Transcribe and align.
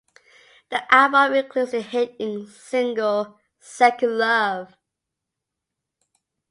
The 0.71 0.91
album 0.91 1.33
includes 1.35 1.73
the 1.73 1.81
hit 1.81 2.19
single 2.49 3.39
"Second 3.59 4.17
Love". 4.17 4.75